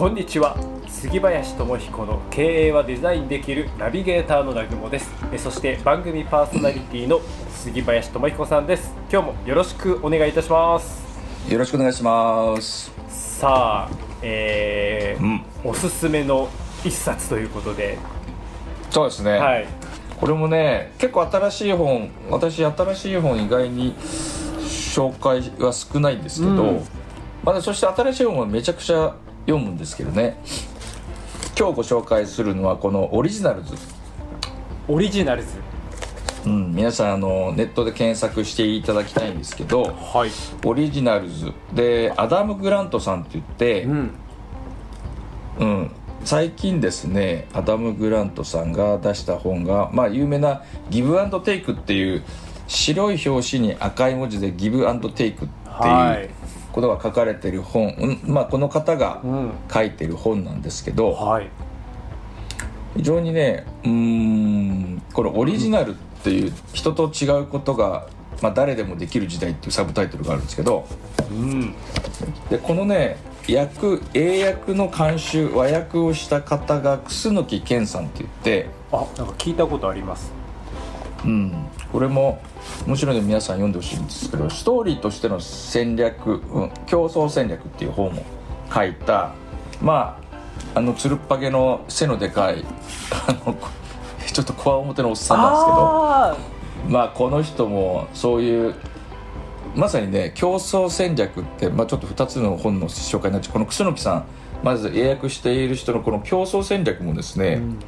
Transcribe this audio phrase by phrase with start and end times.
[0.00, 0.56] こんにちは。
[0.88, 5.10] 杉林智彦の経営はデザインできるナビゲーターの南雲です。
[5.30, 7.20] えそして番組パーソナリティの
[7.50, 8.94] 杉林智彦さんです。
[9.12, 11.52] 今日もよろしくお願いいたします。
[11.52, 12.90] よろしくお願いします。
[13.08, 13.90] さあ
[14.22, 15.44] えーうん。
[15.70, 16.48] おすすめの
[16.82, 17.98] 一冊ということで。
[18.88, 19.66] そうですね、はい。
[20.18, 26.84] これもね結構新しい本私新しい本意外に紹介は少ないんですけど、うん。
[27.44, 29.14] まだそして新しい本はめちゃくちゃ
[29.50, 30.36] 読むんですけどね。
[31.58, 33.74] 今日ご紹介するのはこのオリジナルズ、
[34.88, 35.48] オリジナルズ。
[36.46, 40.30] うん、皆さんあのネットで検索していただきたいんですけどはい。
[40.64, 41.52] オリジナルズ。
[41.74, 44.10] でアダム・グラントさんって言って、うん。
[45.58, 45.90] うん、
[46.24, 52.22] 最近ですねアダム・グラントさんが出した本が、まあ、有名な「ギブアンドテイク」っていう
[52.68, 56.22] 白い表紙に赤い文字で「ギブアンドテイク」ってはい。
[56.22, 56.30] いう
[56.80, 59.52] ことが書かれてる本、うんまあ、この方がうん。
[59.72, 61.48] 書いてる本なんですけどはい。
[62.96, 68.08] 非常にねうーんこれオリジナルっていう人と違うことが、
[68.42, 70.86] まあ、誰でもできる時代っていうサブタイトルがあるんですけど
[71.30, 71.74] うん。
[72.48, 73.16] でこのね
[73.48, 80.32] 訳英訳の監修和訳をした方が楠木健さんって言って、あなんか聞いたことあります
[81.24, 81.52] うん、
[81.92, 82.40] これも
[82.86, 88.12] もちろん皆さん読んでほしいんですけどストーリーとしての戦略、うん、競争戦略っていう本を
[88.72, 89.34] 書いた
[89.82, 90.18] ま
[90.74, 92.64] ああのつるっぱげの背のでかい
[93.28, 93.68] あのこ
[94.26, 96.36] ちょっとこわ表のおっさんなんですけどあ
[96.88, 98.74] まあこの人もそういう
[99.74, 103.52] まさにね競争戦略って、まあ、ちょっと2つの本の紹介になっちゃう。
[103.54, 104.24] この楠木さん
[104.62, 107.78] まず英訳している人のこの競争戦略もですね、ーうん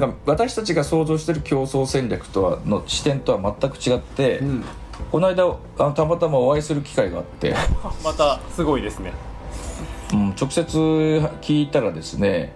[0.00, 4.64] なんか私たちが想像している競争戦略とはの視点とは全く違って、うん。
[5.10, 7.54] この間あのたまたまお会いする機会があって、
[8.02, 9.12] またすごいですね。
[10.12, 10.78] うん、直接
[11.42, 12.52] 聞いたらですね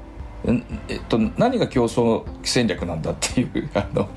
[0.49, 4.09] んえっと、何が競争戦略なんだっていう あの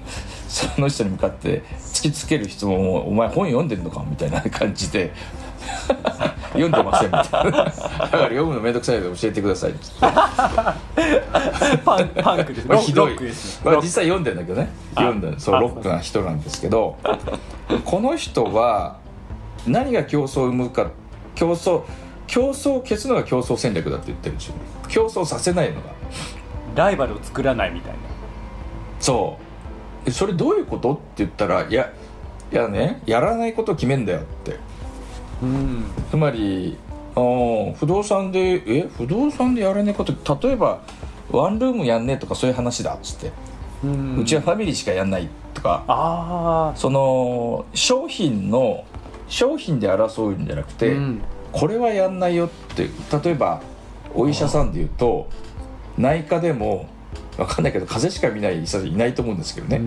[0.48, 5.12] その人に向かって突きつける質問を「お前本読んでんのか?」みたいな感じで
[6.54, 10.20] 「読んでません」みたいな「だから読むのめんどくさいので教えてください」って言って。
[11.84, 13.18] パンパンクですまあひどい
[13.64, 14.70] まあ、実際読んでんだけどね。
[14.96, 16.62] あ読んでそうあロックな人なんです。
[16.62, 16.98] けど
[17.86, 18.98] この人は
[19.68, 20.88] 何が競争を生むか
[21.36, 21.84] 競争
[22.28, 24.56] 競争を消すのが競争戦略だって言ってるんですよ
[24.88, 25.88] 競争させないのが。
[26.76, 27.98] ライバルを作らないみたいな
[29.00, 29.38] そ
[30.06, 30.10] う。
[30.10, 30.94] えそれどういうこと？
[30.94, 31.92] って言ったらいや
[32.52, 34.58] いやねやらないことを決めんだよって
[35.44, 35.86] うん。
[36.10, 36.78] つまり
[37.16, 40.82] 不動産でえ不動産でやらないこと例えば
[41.30, 43.32] ワンルームやんねえとかそういう話だっつって、
[43.84, 44.18] うん。
[44.20, 45.84] うちはファミリーしかやんないとか。
[45.88, 48.86] あその商品の
[49.28, 51.22] 商品で争うんじゃなくあて、うん。
[51.52, 52.90] これはやんないよって
[53.24, 53.62] 例えば
[54.16, 55.28] お医者さんでいうと
[55.98, 56.88] 内科でも
[57.38, 59.82] 分かんないけど風邪しか見ない医者いないと思うんですけどね、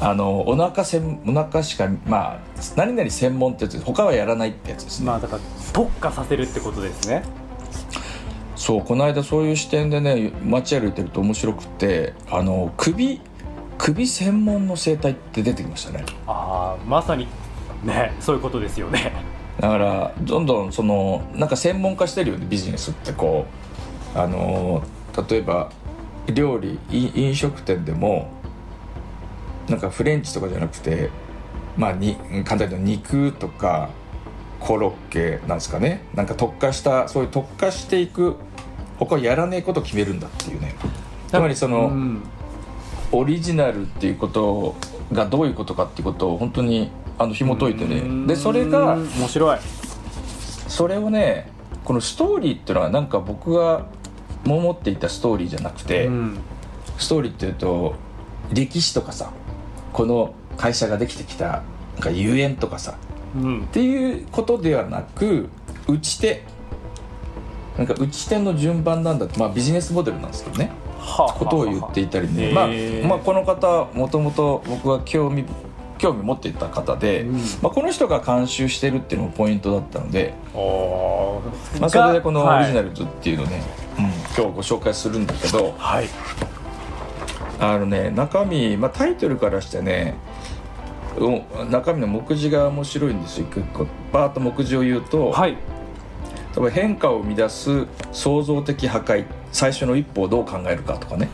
[0.00, 2.40] あのお腹せんお腹しかまあ
[2.76, 7.24] 何々専門ってやつ他はやらないってやつですね、うんまあだから特化させるってことですね。
[8.54, 13.20] そうこの間そういう視点でね街歩いてると面白くってあの首
[13.78, 16.04] 首専門の生態って出てきましたね。
[16.26, 17.28] ああまさに
[17.84, 19.12] ねそういうことですよね。
[19.60, 23.66] だからどんどんそのなんか専門化してるよねビジネスってこう。
[24.18, 24.82] あの
[25.28, 25.70] 例えば
[26.32, 28.30] 料理い飲食店でも
[29.68, 31.10] なんかフレンチとかじゃなくて
[31.76, 33.90] まあに簡単に言うと肉とか
[34.60, 36.02] コロッケなんですかね。
[36.14, 38.36] なんか特化したそういう特化していく
[38.98, 40.74] 他をやらねえことを決めるんだっていうね。
[41.28, 42.22] つまりその、うん。
[43.12, 44.74] オリジナルっていうこと
[45.12, 48.26] がどういうことかっていうことを本当にあの紐解いてね。
[48.26, 49.58] でそれがうん面白い。
[50.68, 51.50] それをね
[51.84, 53.86] このストーリーっていうのはなんか僕が
[54.54, 56.38] 思っていたストーリーじゃなくて、うん。
[56.98, 57.94] ストーリーっていうと
[58.52, 59.30] 歴史とかさ
[59.92, 61.62] この会社ができてきた
[61.94, 62.96] なんかゆえんとかさ
[63.34, 63.64] うん。
[63.64, 65.48] っていうことではなく
[65.88, 66.42] 打ち手。
[67.76, 70.70] なんか打ち手の順番なんだってまあビジネスモデルなんですけどね。
[70.98, 75.44] はあことを言っていたりね、へまあーまあ、この方もともと僕が興味
[75.98, 77.36] 興味持っていた方で、うん。
[77.62, 80.34] まあ、この人が監修してるっていうのもポイントだったので、
[81.80, 83.62] まあ、それでこのオリジナルルズっていうのをね、
[83.98, 86.08] うん今日ご紹介するんだけどはい。
[87.58, 90.14] あのね中身、まあ、タイトルからしてね
[91.16, 93.86] うん中身の目次が面白いんですよ一個一個。
[94.12, 95.52] バーッと目次を言うと、はい。
[95.52, 95.56] 例
[96.58, 101.30] えば変化を生み出す創造的破壊最初の一歩をどう考えるかとかね。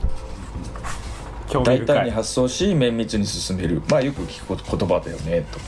[1.65, 3.83] 大胆に発想し綿密に進める。
[3.91, 5.59] まあよく聞く言葉だよねと、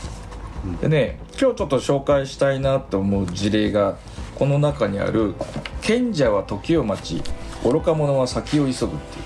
[0.65, 0.77] うん。
[0.77, 3.99] でね今日ちょっと紹介したいなと思う事例が
[4.35, 5.35] この中にある
[5.83, 7.23] 「賢者は時を待ち
[7.65, 9.25] 愚か者は先を急ぐ」っていう。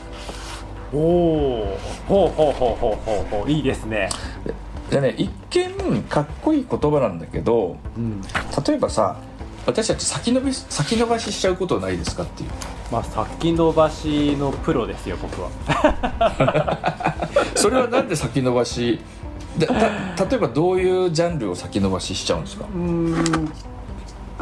[0.91, 1.79] おお
[2.09, 3.51] ほうほうほうほうほうほう。
[3.51, 4.09] いいですね。
[4.91, 8.23] でね一見かっこいい言葉なんだけどうん。
[8.67, 9.17] 例えばさ
[9.67, 12.51] 私たち先延び先延ばししちゃうことないですかっていう。
[12.91, 15.51] まあ先延ばしのプロですよ僕は。
[17.55, 18.99] それはなんで先延ばし？
[19.59, 22.65] 例えばどういうジャンルを先延ばししちゃうんですか？
[22.65, 23.53] うーん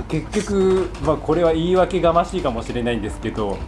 [0.08, 3.58] 結局まあこれは言い訳がましいかもしれないんですけど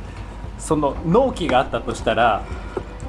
[0.58, 2.44] その納期があったとしたら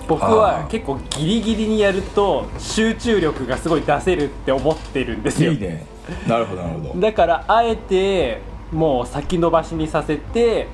[0.07, 0.67] 僕あはー。
[0.67, 5.51] 結構ギリギリにやると集中力がすごい出せるって思ってるんですよ。
[5.51, 5.85] いいね。
[6.27, 6.99] なるほどなるほど。
[6.99, 10.67] だからあえてもう先延ばしにさせて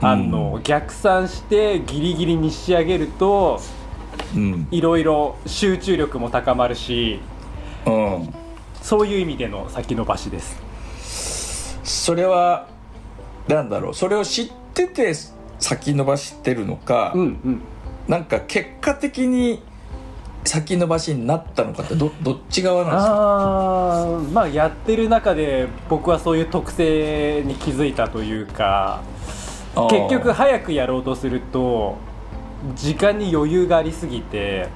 [0.00, 3.60] あの、うん逆算してギリギリに仕上げると
[4.34, 4.68] うん。
[4.70, 7.20] いろいろ集中力も高まるし
[7.86, 8.34] うん。
[8.80, 10.58] そういう意味での先延ばしです
[12.06, 12.68] それは
[13.48, 15.12] なんだろうそれを知ってて
[15.58, 17.60] 先延ばしてるのか、うんうん。
[18.06, 19.60] なんか結果的に
[20.44, 24.32] 先延ばしになったのかってどどっち側なんですか？
[24.32, 29.02] まあやってる中で僕はそういう特性に気づいたというか
[29.90, 31.96] 結局早くやろうとすると
[32.76, 34.68] 時間に余裕がありすぎて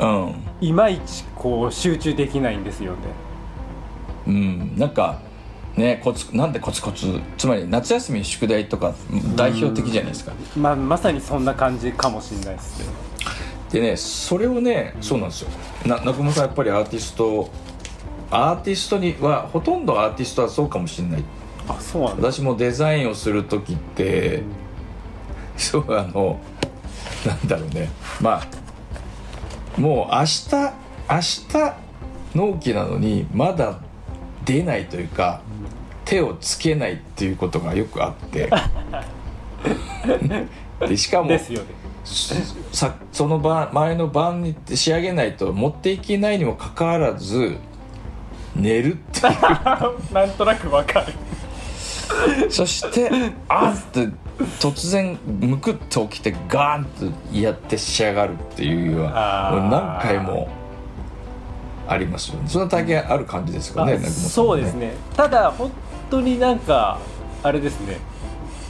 [0.00, 0.34] うん。
[0.60, 2.98] いまいちこう集中できないんですよね。
[4.26, 5.20] うんなんか
[5.78, 8.94] ねコツなんでコツコツつまり夏休み宿題とか
[9.36, 10.32] 代表的じゃないですか。
[10.56, 12.86] まあ、まさにそんな感じかもしれないですね
[13.72, 15.50] でねそれをねそうなんですよ。
[15.86, 17.50] な中村さんやっぱりアーティスト
[18.30, 21.24] アーティストにはほとんどアーティストはそうかもしれない。
[21.68, 22.32] あそうなんだ。
[22.32, 24.42] 私もデザインをする時って
[25.56, 26.40] そうあの
[27.26, 27.90] なんだろうね。
[28.20, 30.48] まあもう明日
[31.10, 31.74] 明日
[32.34, 33.80] 納期なのにまだ
[34.44, 35.42] 出ないというか
[36.08, 38.48] 手をつけないっていうことがよくあって。
[40.88, 41.66] でしかもですよね。
[42.72, 47.58] さその晩前の晩に仕上げないと持っていけないにもかかわらず
[48.56, 49.34] 寝るっていう。
[50.14, 51.12] なんとなくわかる。
[52.48, 53.10] そして
[53.48, 54.08] あっって
[54.60, 60.48] 突然むくっと起きてガーンとやって仕上がるっていうような何回も
[61.86, 62.48] ありますよね。
[62.48, 64.94] そんな体験ある感じですかねそうですね。
[65.14, 65.70] ただ本
[66.10, 66.98] 当になんか
[67.42, 67.98] あれですね。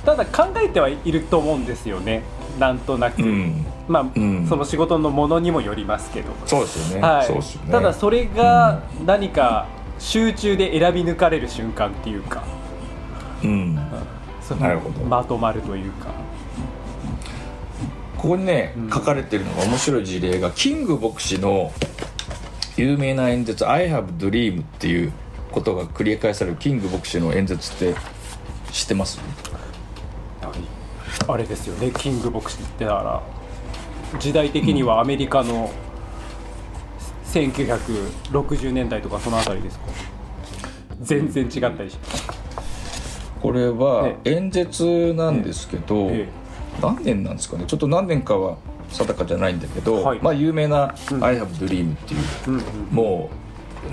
[0.05, 2.23] ただ考えてはいると思うんですよね。
[2.59, 3.67] なんとなく、うん。
[3.89, 4.47] まあ、うん。
[4.49, 7.27] その仕事のものにもよりますけど、そうですよね、はい。
[7.27, 7.73] そうですよね。
[7.73, 9.67] ただそれが何か
[9.99, 12.43] 集中で選び抜かれる瞬間っていうか、
[13.43, 13.75] うん。
[13.75, 13.83] な
[14.71, 15.05] るほど。
[15.05, 16.09] まとまるというか。
[18.17, 18.91] ここにね、うん。
[18.91, 21.73] 書かれてるのが面白い事例がキング牧師の
[22.77, 25.13] 有名な演説「I have dream」っていう
[25.53, 27.95] ことが繰り返されるキング牧師の演説って
[28.73, 29.21] 知ってます？
[31.27, 33.23] あれですよねキング牧師ってだか
[34.13, 34.19] ら。
[34.19, 35.71] 時代的にはアメリカの
[37.27, 39.85] 1960年代とかその辺りですか？
[41.03, 41.99] 全然違ったりし
[43.43, 46.29] これはえ演説なんですけど、え
[46.81, 47.65] 何年なんですかね？
[47.67, 48.57] ちょっと何年かは
[48.91, 50.21] 定かじゃないんだけど、はい。
[50.21, 51.25] まあ有名な「うん。
[51.25, 52.63] I have dream」っていう、うんうん。
[52.91, 53.35] もう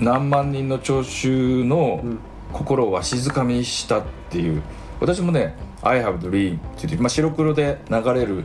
[0.00, 2.18] 何万人の聴衆のうん。
[2.52, 4.62] 心をわしづかみにしたっていう。
[4.98, 8.44] 私もね「I have dream」って言って、まあ、白黒で流れる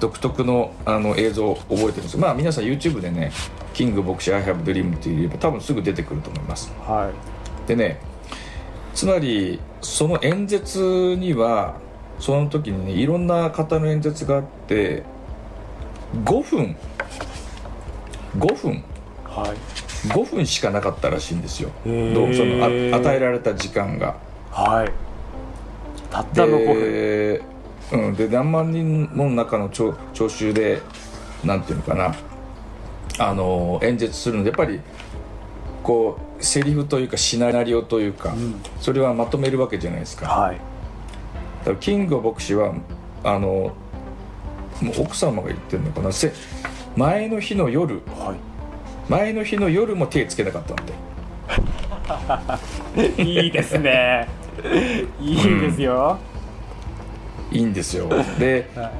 [0.00, 2.18] 独特のあの映像を覚えてるんです。
[2.18, 3.30] まあ皆さん YouTube でね
[3.72, 6.72] 「キング牧師 I have dream」って言えば多分すぐ出てくると思います。
[6.80, 7.08] は
[7.64, 7.68] い。
[7.68, 8.00] でね
[8.94, 11.76] つまりその演説には
[12.18, 15.04] その時にねいろんな方の演説があって
[16.24, 16.76] 5分。
[18.38, 18.82] 5分。
[19.24, 21.70] はい5分しかなかったらしいんですよ。
[21.84, 24.16] そのあ与えられた時間が。
[24.50, 24.92] はい。
[26.10, 26.74] たったの5分。
[26.74, 27.42] で,、
[27.92, 30.82] うん、で何万人もの中の聴聴衆で
[31.44, 32.14] なんていうのかな。
[33.18, 34.80] あの演説するのでやっぱり
[35.82, 38.60] こうセリフというかシナリオというか、ん。
[38.80, 40.26] それはまとめるわけじゃないですか。
[40.26, 40.56] はい。
[41.60, 42.74] だからキング牧師は
[43.22, 43.72] あの
[44.80, 46.10] もう奥様が言ってるのかな。
[46.10, 46.32] せ
[46.96, 48.34] 前の日の夜は
[49.08, 50.92] 前の日の夜も手つけなかったんで。
[53.22, 54.28] いいいですね。
[55.20, 56.18] いいですよ、
[57.50, 58.08] いいんですよ。
[58.38, 58.92] ではい。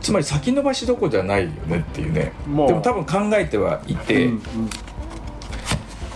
[0.00, 2.32] つまり先延ばしどころじゃないよねっていうね。
[2.46, 2.68] もう。
[2.68, 4.40] でも多分考えてはいて、うんうん。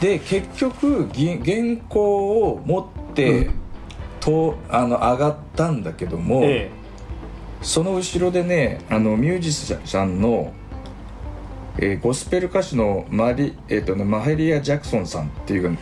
[0.01, 3.55] で結局ぎ原稿を持って、うん。
[4.21, 6.71] とあの上がったんだけども、え。
[7.63, 10.53] その後ろでねあのミュージシャンの、
[11.83, 15.79] えーゴスペル歌手のマリ、えーとね、マヘリア・ジャクソンさんっていう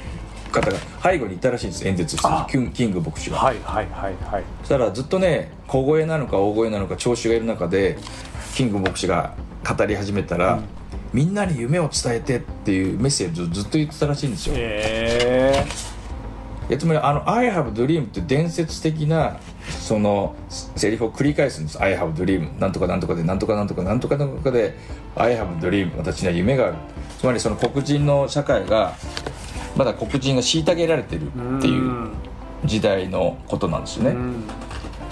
[0.52, 2.46] 方が背後にいたらしいんです演説してあ。
[2.48, 4.44] キング牧師が、はいはいはいはい。
[4.60, 7.98] そしたらずっとね小声なのか大声なのか聴衆がいる中で
[8.54, 9.34] キング牧師が
[9.68, 10.60] 語り始めたら、
[11.12, 15.66] みんなに夢を伝えてっていうメッセージをずっと言ってたらしいんですよ、へ
[16.68, 19.38] いやつまりあの「I have dream」って伝説的な
[19.88, 24.76] そのセリフを繰り返すんです「I have dream」なんとかなんとかでなんとかなんとかなんとかなんとかで
[25.16, 26.74] 「I have dream」私には夢がある。
[27.18, 28.94] つまりその黒人の社会が
[29.76, 31.22] まだ黒人が虐げられてる
[31.54, 32.10] えっていう
[32.66, 34.44] 時代のことなんですよね、うん。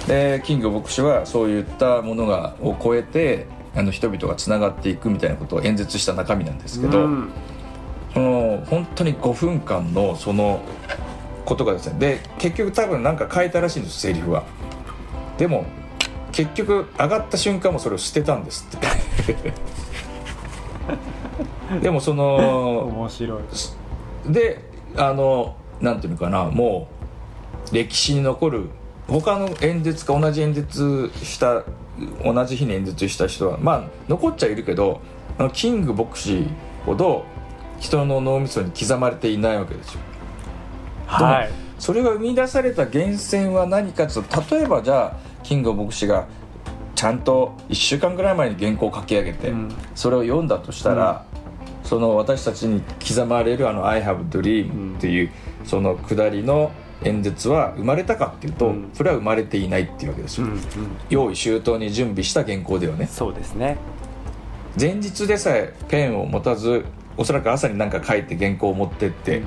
[0.07, 7.31] でキング牧師はそういったものがを超えてあの人々がつながっていくみたいなことを演説した中身なんですけど、うん。
[8.13, 10.61] その本当に5分間のその
[11.47, 11.99] ことがですね。
[11.99, 14.45] で結局多分なんか変えたらしいんですセリフは
[15.39, 15.67] でも
[16.33, 19.53] 結局上がった瞬間もそれを捨てたんですって。
[21.83, 23.43] でもその面白い。
[24.29, 24.63] で
[24.97, 26.89] あのなんていうのかなも
[27.71, 28.69] う歴史に残る
[29.09, 31.65] 他の演説か同じ演説した
[32.25, 35.01] 同じ日に演説した人はまあ残っちゃいるけど
[35.39, 36.47] あのキング牧師
[36.85, 37.25] ほど
[37.79, 40.01] 人の脳みそに刻まれていないわけですよ。
[41.07, 46.27] はいそれが生み出された源泉は何かというと例えばじゃあキング牧師が
[46.97, 49.73] ちゃんと1週間ぐらい前に原稿を書き上げて、うん。
[49.95, 51.27] それを読んだとしたら、
[51.85, 55.31] その私たちに刻まれるあの「I have dream」っていう、
[55.63, 56.73] その下りの
[57.05, 58.91] 演説は生まれたかっていうと、うん。
[58.95, 60.61] それは生まれていないっていうわけですよ、うんうん。
[61.11, 63.07] 用意周到に準備した原稿ではね。
[63.07, 63.77] そうですね。
[64.81, 66.87] 前日でさえペンを持たず
[67.19, 69.43] おそらく朝に何か書いて原稿を持ってって、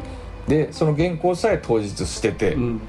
[0.50, 2.82] でその原稿さえ当日捨てて、うん。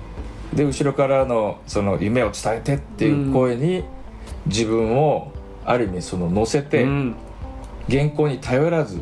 [0.53, 3.85] で後ろからのその夢を伝えてっていう声に
[4.47, 5.31] 自分を
[5.65, 7.15] ある意味その乗せてうん。
[7.89, 9.01] 原稿に頼らず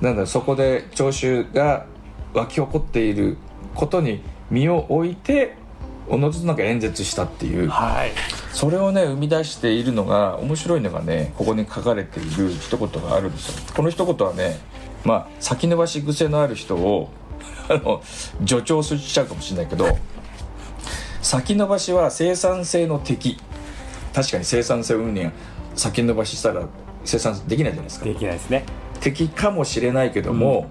[0.00, 1.86] なんだそこで聴衆が
[2.34, 3.38] 湧き起こっている
[3.74, 5.54] ことに身を置いて
[6.08, 7.68] おのずとなんか演説したっていう。
[7.68, 8.12] はい。
[8.52, 13.72] それをね生み出しているのが面白いのがねここに書かれている一言があるんですよ。
[13.74, 14.60] この一言はね
[15.04, 17.10] まあ先延ばし癖のある人を
[17.68, 18.02] あの
[18.46, 19.96] 助長しちゃうかもしれないけど
[21.22, 23.38] 先延ばしは生産性の敵。
[24.12, 25.32] 確かに生産性云々
[25.76, 26.66] 先延ばししたら
[27.04, 28.04] 生産できないじゃないですか。
[28.04, 28.64] できないですね。
[29.00, 30.66] 敵かもしれないけども、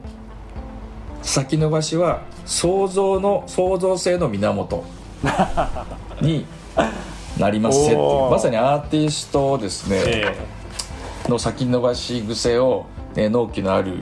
[1.21, 4.83] 先延ばしは想像の創造性の源
[6.21, 6.45] に
[7.37, 7.99] なりますっていう。
[7.99, 8.31] おー。
[8.31, 10.35] まさにアーティストですね、え。
[11.27, 12.85] の先延ばし癖を、
[13.15, 13.99] ね、納期のある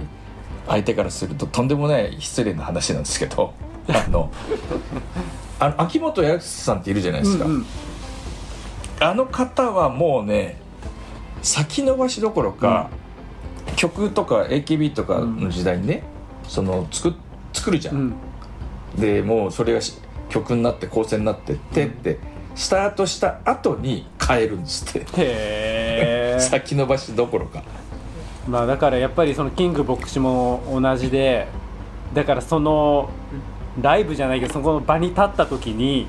[0.69, 3.53] 相手からするととんでもない失礼な話なんですけど
[3.89, 4.31] あの
[5.59, 7.65] あの秋元康さんっているじゃないですか、えうんうん。
[9.01, 10.61] あの方はもうね
[11.41, 12.89] 先延ばしどころか、
[13.75, 16.03] 曲とか AKB とかの時代にね、
[16.47, 17.13] その作
[17.53, 18.13] 作るじゃん、うん。
[18.97, 19.93] でもうそれがし
[20.29, 22.19] 曲になって構成になってってって、
[22.55, 27.63] スタートした後に変えるんですって、 先延ばしどころか
[28.49, 31.47] まあだからやっぱりそのキング牧師も同じで
[32.13, 33.11] だからその
[33.79, 36.07] ライブじゃないけどそこの場に立った時に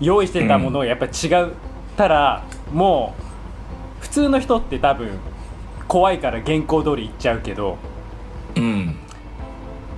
[0.00, 1.48] 用意してたものがやっぱり違っ
[1.96, 3.14] たら、も
[3.98, 5.18] う普通の人って多分
[5.88, 7.78] 怖いから原稿通り行っちゃうけど
[8.56, 8.96] うん。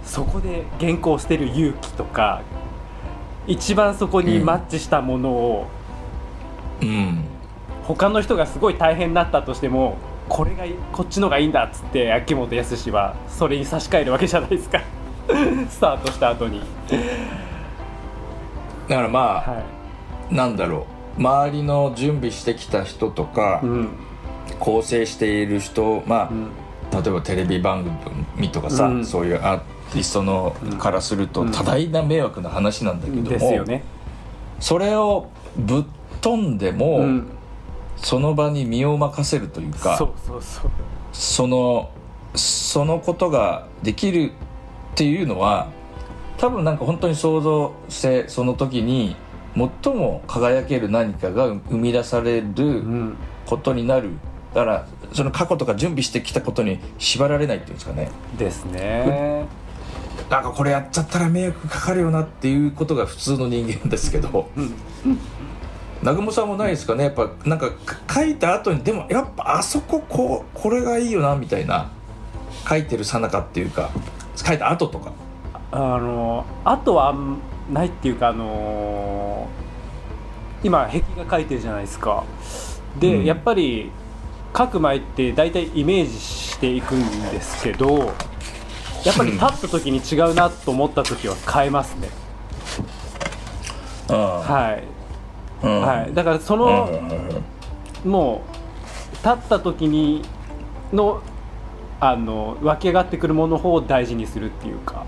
[0.05, 2.43] そこで原稿を捨てる勇気とか
[3.47, 5.67] 一番そこにマッチしたものを、
[6.83, 7.25] うん。
[7.85, 9.97] 他の人がすごい大変になったとしても
[10.29, 14.81] これがいいこっちのがいいんだっつって秋元康はそれに差し替えるわけじゃないですか。
[15.69, 16.63] スタートした後に。
[18.89, 19.63] だからまあ、は
[20.31, 21.21] なんだろう。
[21.21, 23.89] 周りの準備してきた人とか、いうん。
[24.59, 27.03] 構成している人まあ、うん。
[27.03, 27.85] 例えばテレビ番
[28.37, 29.05] 組とかさ、うん。
[29.05, 29.59] そういうアー
[29.93, 31.51] ティストのからするとうん。
[31.51, 33.83] 多大な迷惑な話なんだけども、ですよね。
[34.61, 35.85] それをぶっ
[36.21, 37.31] 飛んでも、うん
[38.03, 40.71] その場に身を任せるというかそうそうそう。
[41.13, 41.91] その
[42.35, 45.69] そのことができるっていうのは
[46.37, 49.17] 多分なんか本当に想像してその時に
[49.83, 53.17] 最も輝ける何かが生み出されうるん。
[53.47, 54.11] ことになる
[54.53, 58.11] だからその過去とか準備してきたことに縛られないっていうんですかね。
[58.37, 59.47] ですね。
[60.29, 64.51] なんかこれやっちゃったら迷惑かかるよなっていうことが普通の人間ですけど
[66.01, 67.05] 南雲さんもないですかね。
[67.05, 67.71] やっぱなんか
[68.13, 71.91] 書いた後にでもやっぱあそここうこれがいいよなみたいな。
[72.69, 73.91] 書いてるさなかっていうか。
[74.37, 75.13] 書いた後とか。
[75.71, 77.15] あのあとは
[77.71, 79.49] ないっていうかあの
[80.63, 82.25] 今壁画描いてるじゃないですか。
[82.99, 83.25] で、うん。
[83.25, 83.91] やっぱり
[84.53, 88.13] 描く前って大体イメージしていくんですけど
[89.05, 92.09] やっぱり立った時に違うなと思った時は変えますね、
[94.09, 94.15] あ。
[94.15, 94.83] はい、
[95.63, 97.09] はい、だからそうんの、うん。
[97.11, 97.45] うん
[98.05, 98.59] もう
[99.17, 100.23] 立った時に
[100.93, 101.21] の
[102.01, 105.05] あの湧き上がってくるものの方を大事にするっていうか、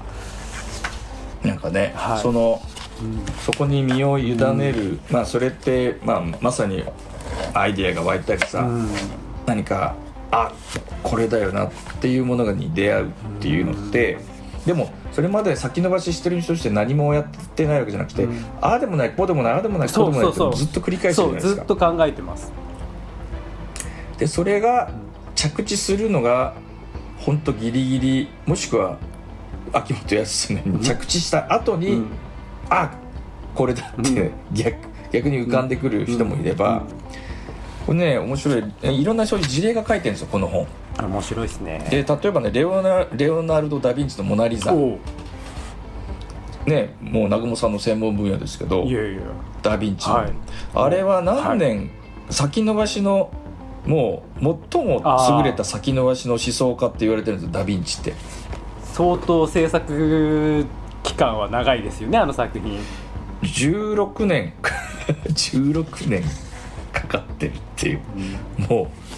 [1.44, 2.18] なんかね、はい。
[2.18, 2.60] その
[3.00, 3.24] うん。
[3.42, 6.82] そこに身を委ねる、まあそれって、まあ、まさに
[7.54, 8.88] アイデアが湧いたりさ、うん。
[9.46, 9.94] 何か
[10.32, 10.52] あ
[11.04, 14.18] これだよなっていうものに出会うっていうのって、
[14.66, 17.24] でもそれまで先延ばししてる人として何もやっ
[17.54, 18.44] てないわけじゃなくて、うん。
[18.60, 21.54] ああでもないこうでもないああでもないこそううでもないってずっと繰り返してるじそゃないうですか。
[21.54, 22.52] ずっと考えてます。
[24.18, 24.90] でそれが
[25.34, 26.54] 着地するのが
[27.18, 28.98] 本当ギリギリもしくは
[29.72, 32.06] 秋元康に着地した後に、うん。
[32.68, 32.90] あ
[33.54, 34.76] これだって逆
[35.10, 36.82] 逆に浮かんでくる人もいれば、
[37.86, 38.64] これね面白い。
[38.82, 40.66] えいろんな事例が書いてるんですよこの本
[41.08, 41.86] 面白いですね。
[41.90, 44.72] で例えばねレオナレオナルド・ダ・ヴィンチの「モナ・リザ」
[46.66, 49.20] ねもう南雲さんの専門分野ですけどいやいや
[49.62, 50.32] ダ・ヴィンチの、はい。
[50.74, 51.90] あれは何年、
[52.30, 53.30] 先延ばしの
[53.86, 55.02] もう最も
[55.38, 58.14] 優れた先延ばしの思想家って言われてるんですよダ・ヴィンチって。
[58.92, 60.66] 相当制作
[61.02, 62.80] 期間は長いですよねあの作品。
[63.42, 64.52] 16年。
[65.26, 66.22] 16年
[66.92, 68.00] かかってるっていう。
[68.68, 69.09] もう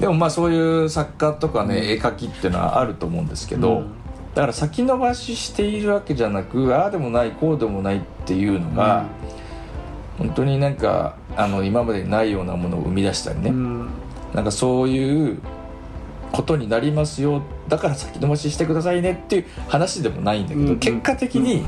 [0.00, 3.86] でもまあそういう作家とかね、絵描きっていうのはあると思うんですけど、うん。
[4.34, 9.06] だから先延ばししているわけじゃなくああでもないこうでもないっていうのが、
[10.18, 13.88] 本当になんかあの今までにないようなものを生み出したりね、うん。
[14.34, 15.38] なんかそういう
[16.32, 17.42] ことになりますよ。
[17.68, 20.78] だから先延ばししてくださいねっていう話でもないんだけど、うん。
[20.78, 21.64] 結果的に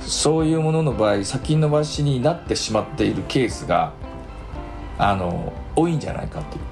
[0.00, 3.92] そういうものの場合先延ばしになってしまっているケースが
[4.98, 6.62] あの多いんじゃないかという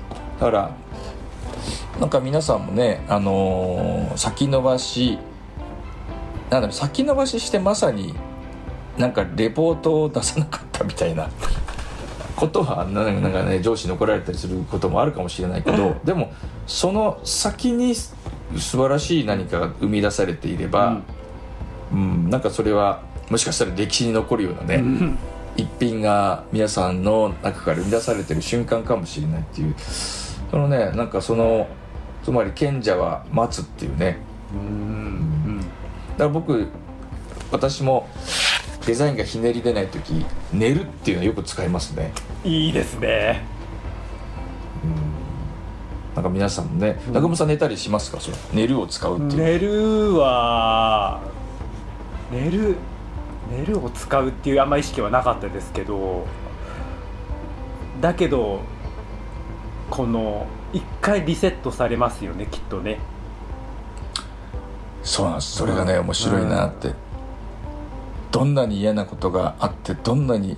[0.43, 0.77] だから
[2.01, 5.19] なんか皆さんもね、あのー先延ばし
[6.51, 8.15] なんだろう先延ばししてまさに
[8.99, 11.31] なんかレポートを出さなかったみたいな
[12.35, 16.33] ことはななんかね上司に怒られたりすることもあるかもしれないけどでも
[16.67, 18.17] その先に素
[18.59, 21.03] 晴らしい何かが生み出されていれば、
[21.93, 25.19] うんなんかそれはもしかしたら歴史に残るようなね、うん。
[25.57, 29.75] 一品が皆さんの中から生み出されてる瞬間かもしれないっていう
[30.53, 31.67] そのねなんかその
[32.23, 34.19] つまり賢者は待つっていうね。
[34.55, 35.61] うん
[36.13, 36.69] だから僕
[37.51, 38.07] 私も
[38.87, 42.13] デザインがひねり出ない時寝るっていうのをよく使いますね。
[42.45, 43.43] いいですね。
[46.15, 48.21] なんか皆さんもね中村さん寝たりしますか？
[48.21, 51.23] それ寝るを使うっていう、寝るは
[52.31, 52.77] 寝る
[53.51, 56.27] 寝るを使うっていうあんま意識はなかったですけど
[58.03, 58.61] だけど
[59.93, 62.99] この一回リセットされますよねきっとね。
[65.03, 65.57] そうなんです。
[65.57, 66.95] それがね面白いなって、
[68.31, 70.57] どんなに嫌なことがあってどんなに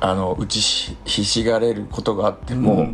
[0.00, 2.88] あの打ちひひしがれることがあっても、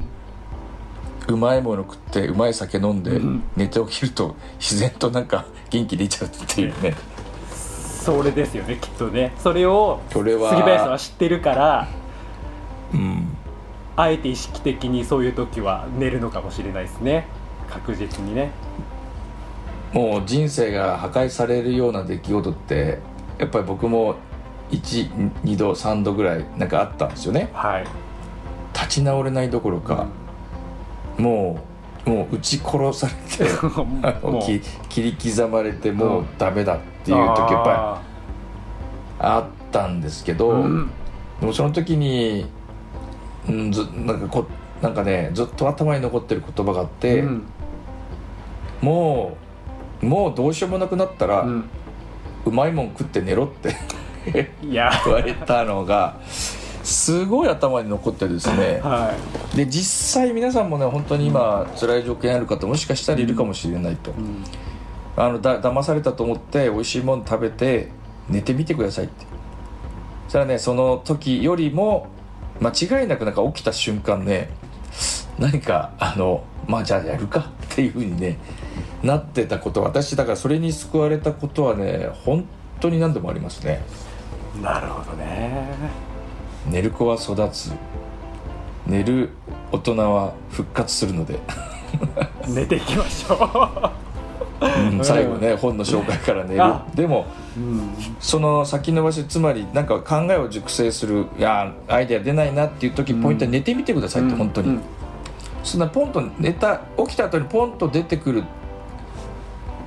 [1.27, 3.43] うまいもの食ってうまい酒飲んで、うん。
[3.57, 6.95] 寝て起きると自然となんか元気出ちゃうっていうね。
[7.51, 9.33] それですよねきっとね。
[9.39, 11.89] それをそれは杉林さんは知ってるから。
[12.93, 13.26] うん
[13.97, 17.27] あえて意識的にそういう時は寝るのかもしれないですね。
[17.69, 18.51] 確実にね。
[19.93, 22.99] もう人生が破壊されるような出来事って
[23.39, 24.17] やっぱり僕も
[24.71, 27.49] 12度3度ぐらいなんかあったんですよね。
[27.53, 27.87] はい。
[28.75, 30.07] 立ち直れないどころか、
[31.17, 31.59] も
[32.07, 33.13] うもう撃ち殺され
[33.47, 33.51] て
[34.89, 38.01] 切り刻まれてもうダメだっていう時やっぱ
[39.21, 40.91] りあったんですけど、うん。
[41.41, 42.47] でもその時に、
[43.49, 44.47] うん、ずなんかこ
[44.83, 47.43] なんかねずっと頭に残ってる言葉があって、うん。
[48.83, 49.37] も
[50.03, 51.71] うもうどうしようもなくなったら、ううん
[52.55, 53.75] まいもん食って寝ろって
[54.63, 56.17] 言われたのが
[56.85, 58.81] すごい頭に残ってですね。
[58.83, 59.13] は
[59.55, 64.45] で実際皆さんもね本当に今辛い状況にある方もしかしたらいるかもしれないと、い、うん。
[65.17, 67.89] あのだ騙されたと思って美味しいもの食べて
[68.29, 69.27] 寝てみてくださいって。
[70.27, 72.09] そしたらねその時よりも
[72.61, 74.51] 間違いなくなんか起きた瞬間ね
[75.39, 78.39] 何かあのまあじゃあやるかっていうふうにね
[79.03, 82.47] なってたこと私だからそれに救われたことはね本
[82.81, 83.83] 当に何度もありますね。
[84.63, 85.67] なるほどね。
[86.69, 87.73] 寝る子は育つ。
[88.87, 89.31] 寝る
[89.73, 91.41] 大人は復活するので、
[92.47, 93.91] 寝ていきましょ
[94.61, 96.63] うん最後ね本の紹介から寝る。
[96.65, 97.27] あでも
[98.21, 104.83] その先延ばしつまりなんか考えを熟成するいやアイデア出ないなっていう時ポイントは寝てみてくださいって、本当に、うん。
[105.65, 108.45] そんなポンと寝た起きた後にポンと出てくる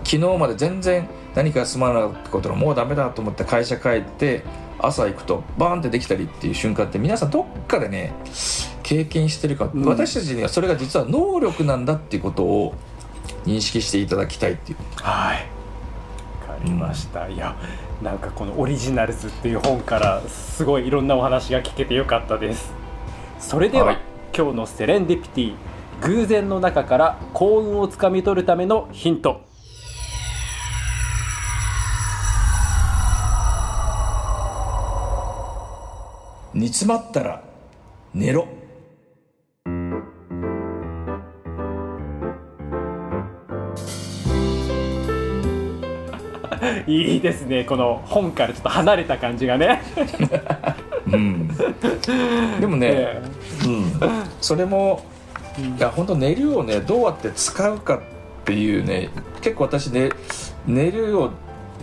[0.03, 4.43] 昨日まで全然何か進まなかったことがもうダメだと思って会社帰って
[4.79, 8.13] 朝行くとバーンってできたりっていう瞬間って皆さんどっかでね
[8.81, 9.85] 経験してるか、うん。
[9.85, 12.73] 私たちにはそれが実は能力なんだっていうことを
[13.45, 14.77] 認識していただきたいっていう。
[14.95, 15.28] は
[16.63, 17.55] りました、いや
[18.01, 22.73] なんかこの「オリジナルズ」っていう本からすごいいろんなお話が聞けてよかったです。
[23.39, 23.97] それでは、はい。
[24.35, 25.55] 今日の「セレンディピティ」
[26.01, 29.41] 偶然の中から幸運をつかみ取るためのヒント。
[36.53, 37.43] 煮詰まったら
[38.13, 38.47] 寝ろ
[46.87, 47.63] いいですね。
[47.63, 49.81] この本からちょっと離れた感じがね。
[51.11, 51.47] うん。
[52.59, 53.21] でもね、え
[53.65, 53.91] うん、
[54.41, 55.03] それも
[55.77, 57.99] いや本当寝るをねどうやって使うかっ
[58.45, 59.09] ていうね
[59.41, 60.09] 結構私ね
[60.65, 61.31] 寝るを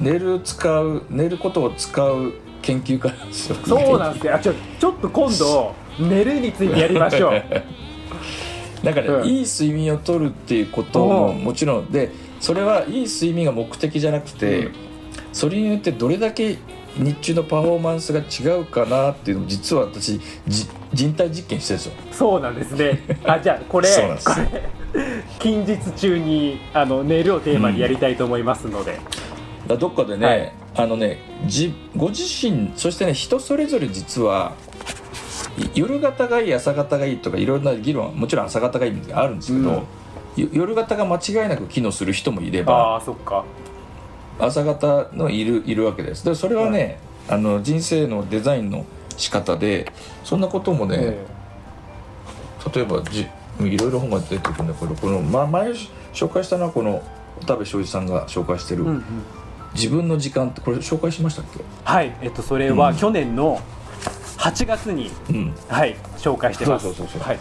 [0.00, 3.56] 寝る使う寝ることを使う研究家なんですよ。
[3.60, 4.34] えそうなんですよ。
[4.34, 7.42] あちょちょっと今度寝るについてやりましょう。
[8.84, 9.26] だから、うん。
[9.26, 11.44] いい睡眠をとるっていうこともうん。
[11.44, 11.90] もちろん。
[11.90, 14.72] でそれはいい睡眠が目的じゃなくて、うん。
[15.32, 16.56] それによってどれだけ
[16.98, 20.18] 日中のパフォーマンスが違うかなっていうのを実は私
[20.48, 21.92] じ人体実験してるんですよ。
[22.12, 23.02] そうなんですね。
[23.24, 24.34] あじゃあこれそうなんです。
[24.34, 24.62] これ
[25.38, 29.02] 近日中にあの寝るをテーマにやりたいと思いますので、だか
[29.68, 30.52] らどっかでね、はい。
[30.78, 34.52] あのねじご自身そしてね人それぞれ実は
[35.58, 39.74] い夜型がいい朝型がいいとかいろんな議論もちろん朝型がいいみたいなのあるんですけど、うん。
[39.74, 39.82] よ
[40.36, 43.44] 夜型が間違いなく機能する人もいればああそっか。
[44.38, 46.24] 朝型のいるいるわけです。
[46.24, 48.84] でそれはね、あの人生のデザインの
[49.16, 49.90] 仕方で
[50.24, 51.26] そんなこともね、え
[52.74, 53.26] 例えばじ
[53.60, 55.70] いろいろ本が出てくるんだけどこの、ま、前
[56.12, 57.02] 紹介したのはこの
[57.46, 59.04] 田部正一さんが紹介してる、えうんうん。
[59.74, 61.64] 自分の時間ってこれ紹介しましたっけ？
[61.84, 62.14] はい。
[62.20, 62.96] えっとそれはうん。
[62.96, 63.58] 去年の
[64.36, 65.54] 8月に、うん。
[65.68, 66.84] はい紹介してます。
[66.84, 67.28] そうそうそうそう。
[67.28, 67.38] はい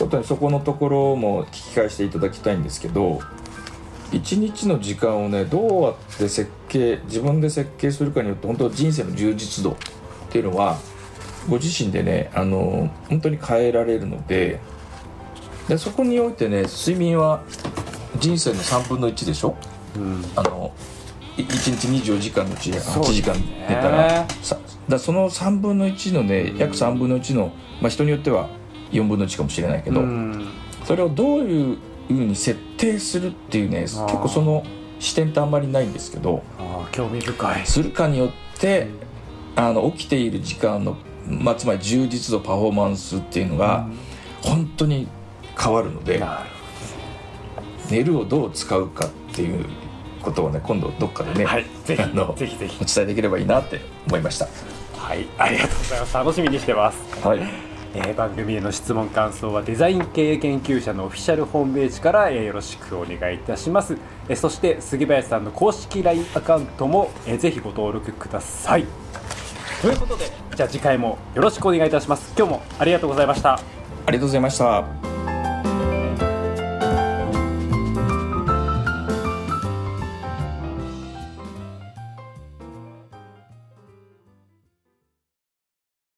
[0.00, 3.20] ちょっとねそこのところも聞き返していただきたいんですけど
[4.10, 9.76] 一日の時間をねどうやって設計自分で設計するかによって本当人生の充実度っ
[10.30, 10.78] ていうのは
[11.50, 14.58] ご自身でねあの本当に変えられるので
[15.68, 17.42] でそこにおいてね睡眠は
[18.18, 19.54] 人生の3分の1でしょ？
[19.96, 20.24] うん。
[20.34, 20.72] あの
[21.36, 23.16] い1日24時間のうち8そうですね。
[23.16, 23.34] 時間
[23.68, 24.26] 寝たら。
[24.40, 24.58] さ
[24.88, 28.48] だその3分の1のね約3分の1の、まあ、人によっては
[28.90, 30.48] 4分の1かもしれないけど、うん。
[30.84, 34.64] それをどういうふうに設定するっていうね結構その
[34.98, 37.66] 視点ってあんまりないんですけどあー興味深い。
[37.66, 38.88] するかによって
[39.56, 40.96] あの起きている時間の、
[41.28, 43.86] まあ、つまり充実度パフォーマンスっていうのが
[44.42, 45.06] 本当に
[45.58, 46.50] 変わるので、なる
[47.90, 49.66] 寝るをどう使うかっていう
[50.22, 51.66] ことをね今度どっかでね、はい。
[51.84, 52.78] ぜひあのぜひぜひ。
[52.80, 54.48] お伝えできればいいなって思いました。
[54.96, 55.26] はい。
[55.38, 56.14] ありがとうございます。
[56.14, 57.26] 楽しみにしてます。
[57.26, 63.96] はいえー番組への質問感想はデザイン経営研究者のオフィシャルホームページから、えーよろしくお願いいたします、
[64.28, 68.84] えーそして杉林さんの公式 LINE アカウントも、えーぜひご登録ください。
[69.82, 72.32] ということでじゃあ次回もよろしくお願いいたします。
[72.36, 73.54] 今日もありがとうございました。
[73.54, 73.58] あ
[74.08, 75.09] りがとうございました。